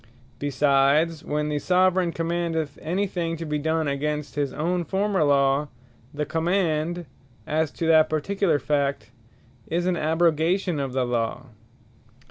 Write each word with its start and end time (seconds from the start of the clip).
Besides, 0.39 1.23
when 1.23 1.49
the 1.49 1.59
Soveraign 1.59 2.11
commandeth 2.11 2.79
any 2.81 3.05
thing 3.05 3.37
to 3.37 3.45
be 3.45 3.59
done 3.59 3.87
against 3.87 4.33
his 4.33 4.51
own 4.51 4.83
former 4.83 5.23
Law, 5.23 5.67
the 6.11 6.25
Command, 6.25 7.05
as 7.45 7.69
to 7.73 7.85
that 7.85 8.09
particular 8.09 8.57
fact, 8.57 9.11
is 9.67 9.85
an 9.85 9.97
abrogation 9.97 10.79
of 10.79 10.93
the 10.93 11.05
Law. 11.05 11.49